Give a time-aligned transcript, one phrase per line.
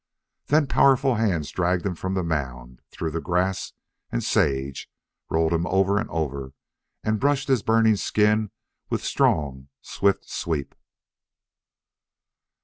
[0.47, 3.73] Then powerful hands dragged him from the mound, through the grass
[4.11, 4.89] and sage,
[5.29, 6.53] rolled him over and over,
[7.03, 8.49] and brushed his burning skin
[8.89, 10.73] with strong, swift sweep.